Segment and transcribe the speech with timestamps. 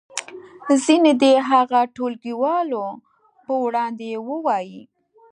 [0.83, 2.83] ځینې دې هغه ټولګیوالو
[3.45, 4.81] په وړاندې ووایي.